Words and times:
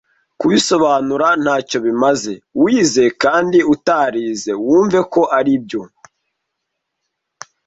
Kubisobanura 0.39 1.27
ntacyo 1.43 1.77
bimaze, 1.85 2.33
wize 2.63 3.03
kandi 3.23 3.57
utarize 3.73 4.51
wumve 4.63 4.99
ko 5.13 5.21
aribyo. 5.37 5.81